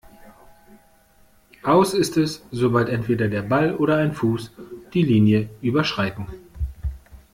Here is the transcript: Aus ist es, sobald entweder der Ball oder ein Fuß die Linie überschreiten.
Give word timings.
Aus 1.61 1.93
ist 1.93 2.17
es, 2.17 2.41
sobald 2.49 2.89
entweder 2.89 3.27
der 3.27 3.43
Ball 3.43 3.75
oder 3.75 3.97
ein 3.97 4.13
Fuß 4.15 4.49
die 4.95 5.03
Linie 5.03 5.47
überschreiten. 5.61 6.25